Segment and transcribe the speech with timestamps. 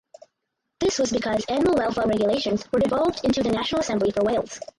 [0.79, 4.59] This was because animal welfare regulations were devolved to the National Assembly for Wales.